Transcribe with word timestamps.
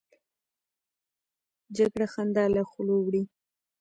جګړه 1.77 2.07
خندا 2.13 2.45
له 2.55 2.61
خولو 2.69 2.95
وړي 3.01 3.23